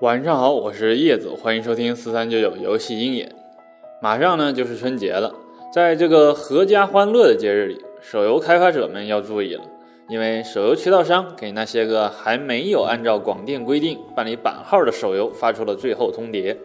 [0.00, 3.34] 晚上好，我是叶子，欢迎收听四三九九游戏鹰眼。
[4.00, 5.34] 马上呢就是春节了，
[5.74, 9.64] 在这个阖家欢乐的节日里，手游开发者们要注意了，
[10.08, 16.56] 因为手游渠道商给那些个还没有按照广电规定办理版号的手游发出了最后通牒。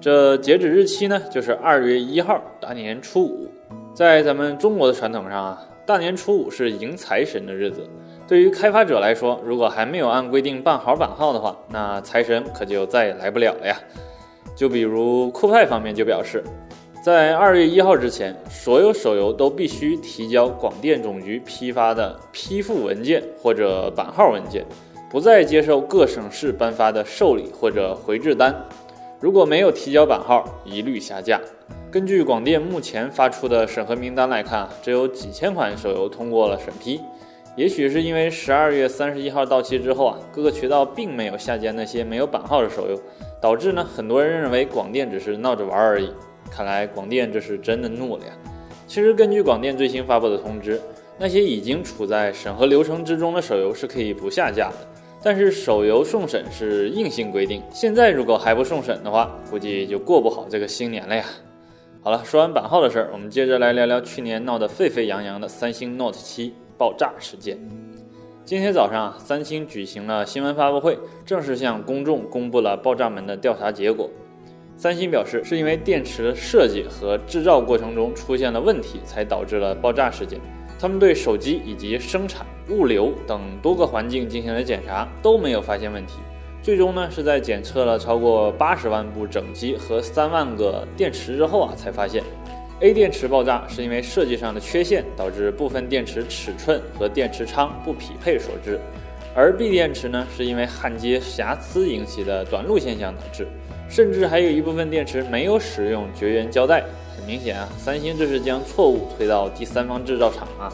[0.00, 3.48] 这截止日期呢就是二月一号，大年初五。
[3.94, 7.82] 在咱们中国的传统上啊，大年初五是迎财神的日子。
[8.28, 13.76] 对于开发者来说，如果还没有按规定办好版号的话，那财神可就再也来不了了呀。
[14.56, 16.42] 就比如酷派方面就表示，
[17.00, 24.64] 在二月一号之前，所有手游都必须提交广电总局批发的批复文件或者版号文件，
[25.08, 28.52] 不再接受各省市颁发的受理或者回执单。
[29.20, 31.40] 如果没有提交版号，一律下架。
[31.92, 37.00] 根据广电目前发出的审核名单来看，只有几千款手游通过了审批。
[37.56, 43.00] 也许是因为十二月三十一号到期之后啊，各个渠道并没有下架那些没有版号的手游，
[43.40, 46.10] 导致呢很多人认为广电只是闹着玩而已。
[46.50, 48.32] 看来广电这是真的怒了呀！
[48.86, 50.78] 其实根据广电最新发布的通知，
[51.18, 54.76] 那些已经处在审核流程之中的手游是可以不下架的，
[55.22, 57.62] 但是手游送审是硬性规定。
[57.72, 61.24] 现在如果还不送审的话，估计就过不好这个新年了呀。
[62.02, 66.52] 好了，说完版号的事儿，我们接着来聊聊去年闹得沸沸扬扬的三星 Note 7。
[66.78, 67.58] 爆炸事件。
[68.44, 74.08] 今天早上，三星举行了新闻发布会，正式向公众公布了爆炸门的调查结果。
[74.76, 80.38] 三星表示，是因为电池设计和制造过程中出现了问题，才导致了爆炸事件。
[80.78, 86.18] 他们对手机以及生产、物流等多个环境进行了检查，都没有发现问题。
[86.62, 92.22] 最终呢，是在检测了超过八十万部整机和三万个电池之后啊，才发现。
[92.80, 98.78] A 电池爆炸是因为设计上的缺陷导致部分电池尺寸和电池仓不匹配所致，
[99.34, 103.48] 而 B 电池呢是因为焊接瑕疵引起的短路现象导致，
[103.88, 106.84] 甚至还有一部分电池没有使用绝缘胶带。
[107.16, 110.70] 很明显啊，三星这是将错误推到第三方制造厂啊，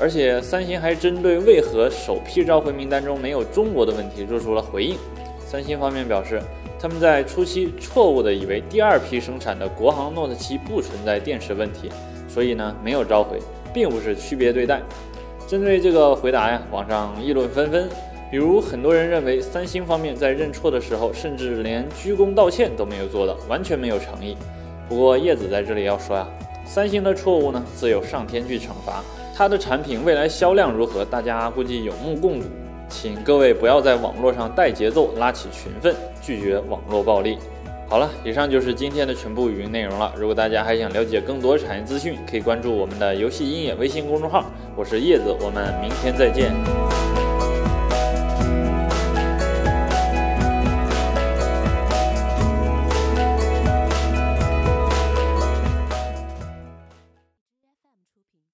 [0.00, 4.98] 而且三星还针对为何首批召回名单中没有中国的问题做出了回应。
[5.46, 6.42] 三星方面表示。
[6.78, 11.90] 他们在初期错误地以为第二批生产的国行 Note 7不存在电池问题，
[12.28, 13.38] 所以呢没有召回，
[13.72, 14.82] 并不是区别对待。
[15.48, 17.88] 针对这个回答呀，网上议论纷纷。
[18.30, 24.36] 比如很多人认为三星方面在认错的时候，甚至连鞠躬道歉都没有做到，完全没有诚意。
[24.86, 26.28] 不过叶子在这里要说呀，
[26.66, 29.02] 三星的错误呢自有上天去惩罚，
[29.34, 32.46] 它的产品未来销量如何，大家估计有目共睹。
[32.88, 37.38] 请各位不要在网络上带节奏，拉起群愤，拒绝网络暴力。
[37.88, 40.12] 好了，以上就是今天的全部语音内容了。
[40.16, 44.44] 如果大家还想了解更多产业资讯，可以关注我们的游戏鹰眼微信公众号。
[44.74, 46.85] 我是叶子，我们明天再见。